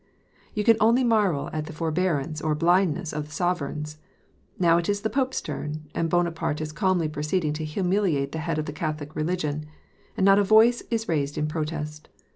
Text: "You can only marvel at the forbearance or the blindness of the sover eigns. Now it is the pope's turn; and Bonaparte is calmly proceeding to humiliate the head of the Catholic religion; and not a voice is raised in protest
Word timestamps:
"You 0.55 0.63
can 0.63 0.77
only 0.79 1.03
marvel 1.03 1.51
at 1.53 1.67
the 1.67 1.73
forbearance 1.73 2.41
or 2.41 2.53
the 2.55 2.59
blindness 2.59 3.13
of 3.13 3.27
the 3.27 3.31
sover 3.31 3.69
eigns. 3.71 3.97
Now 4.57 4.79
it 4.79 4.89
is 4.89 5.01
the 5.01 5.11
pope's 5.11 5.41
turn; 5.41 5.83
and 5.93 6.09
Bonaparte 6.09 6.59
is 6.59 6.71
calmly 6.71 7.07
proceeding 7.07 7.53
to 7.53 7.63
humiliate 7.63 8.31
the 8.31 8.39
head 8.39 8.57
of 8.57 8.65
the 8.65 8.73
Catholic 8.73 9.15
religion; 9.15 9.67
and 10.17 10.25
not 10.25 10.39
a 10.39 10.43
voice 10.43 10.81
is 10.89 11.07
raised 11.07 11.37
in 11.37 11.45
protest 11.47 12.09